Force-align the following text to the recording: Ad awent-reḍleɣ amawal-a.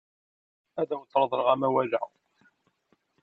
Ad 0.79 0.89
awent-reḍleɣ 0.93 1.47
amawal-a. 1.53 2.01